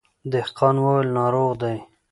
[0.31, 1.77] دهقان وويل ناروغ دی.